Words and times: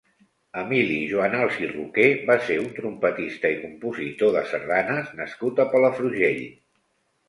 Emili 0.61 0.95
Juanals 1.11 1.59
i 1.65 1.69
Roqué 1.73 2.07
va 2.31 2.39
ser 2.49 2.57
un 2.63 2.67
trompetista 2.81 3.55
i 3.59 3.61
compositor 3.63 4.35
de 4.41 4.47
sardanes 4.57 5.17
nascut 5.25 5.67
a 5.69 5.73
Palafrugell. 5.79 6.47